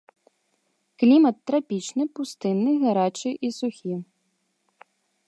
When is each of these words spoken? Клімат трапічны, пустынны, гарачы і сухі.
Клімат 1.01 1.35
трапічны, 1.51 2.03
пустынны, 2.19 2.71
гарачы 2.87 3.29
і 3.49 3.53
сухі. 3.59 3.95